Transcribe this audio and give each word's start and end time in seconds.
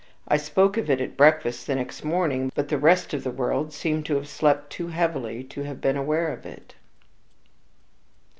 I 0.27 0.35
spoke 0.37 0.77
of 0.77 0.89
it 0.89 0.99
at 0.99 1.15
breakfast 1.15 1.67
the 1.67 1.75
next 1.75 2.03
morning; 2.03 2.51
but 2.55 2.69
the 2.69 2.79
rest 2.79 3.13
of 3.13 3.23
the 3.23 3.29
world 3.29 3.71
seemed 3.71 4.03
to 4.07 4.15
have 4.15 4.27
slept 4.27 4.71
too 4.71 4.87
heavily 4.87 5.43
to 5.43 5.61
have 5.61 5.79
been 5.79 5.95
aware 5.95 6.33
of 6.33 6.43
it. 6.43 6.73